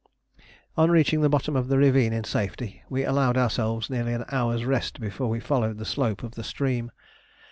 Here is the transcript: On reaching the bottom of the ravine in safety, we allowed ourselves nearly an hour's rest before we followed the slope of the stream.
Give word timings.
On 0.77 0.89
reaching 0.89 1.21
the 1.21 1.29
bottom 1.29 1.55
of 1.55 1.67
the 1.67 1.77
ravine 1.77 2.11
in 2.11 2.23
safety, 2.23 2.81
we 2.89 3.03
allowed 3.03 3.37
ourselves 3.37 3.87
nearly 3.87 4.13
an 4.13 4.25
hour's 4.31 4.65
rest 4.65 4.99
before 4.99 5.29
we 5.29 5.39
followed 5.39 5.77
the 5.77 5.85
slope 5.85 6.23
of 6.23 6.33
the 6.33 6.43
stream. 6.43 6.91